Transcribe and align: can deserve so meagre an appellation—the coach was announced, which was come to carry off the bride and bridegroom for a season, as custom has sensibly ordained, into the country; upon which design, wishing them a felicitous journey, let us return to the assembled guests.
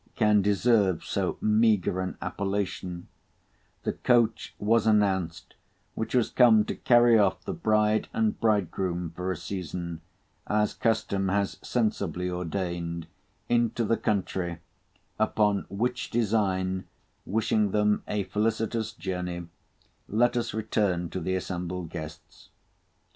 can 0.15 0.41
deserve 0.41 1.03
so 1.05 1.37
meagre 1.41 1.99
an 2.01 2.17
appellation—the 2.23 3.93
coach 3.93 4.55
was 4.57 4.87
announced, 4.87 5.53
which 5.93 6.15
was 6.15 6.31
come 6.31 6.65
to 6.65 6.73
carry 6.73 7.19
off 7.19 7.43
the 7.45 7.53
bride 7.53 8.07
and 8.11 8.39
bridegroom 8.39 9.11
for 9.15 9.31
a 9.31 9.37
season, 9.37 10.01
as 10.47 10.73
custom 10.73 11.27
has 11.29 11.59
sensibly 11.61 12.27
ordained, 12.31 13.05
into 13.47 13.85
the 13.85 13.95
country; 13.95 14.57
upon 15.19 15.67
which 15.69 16.09
design, 16.09 16.85
wishing 17.27 17.69
them 17.69 18.01
a 18.07 18.23
felicitous 18.23 18.93
journey, 18.93 19.45
let 20.07 20.35
us 20.35 20.51
return 20.51 21.11
to 21.11 21.19
the 21.19 21.35
assembled 21.35 21.91
guests. 21.91 22.49